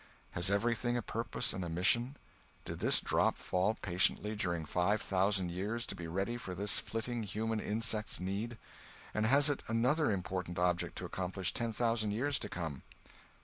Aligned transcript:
Has 0.31 0.49
everything 0.49 0.97
a 0.97 1.03
purpose 1.03 1.53
and 1.53 1.63
a 1.63 1.69
mission? 1.69 2.17
Did 2.65 2.79
this 2.79 3.01
drop 3.01 3.37
fall 3.37 3.75
patiently 3.75 4.35
during 4.35 4.65
five 4.65 4.99
thousand 4.99 5.51
years 5.51 5.85
to 5.85 5.93
be 5.95 6.07
ready 6.07 6.37
for 6.37 6.55
this 6.55 6.79
flitting 6.79 7.21
human 7.21 7.59
insect's 7.59 8.19
need? 8.19 8.57
and 9.13 9.27
has 9.27 9.47
it 9.51 9.61
another 9.67 10.09
important 10.11 10.57
object 10.57 10.95
to 10.97 11.05
accomplish 11.05 11.53
ten 11.53 11.71
thousand 11.71 12.13
years 12.13 12.39
to 12.39 12.49
come? 12.49 12.81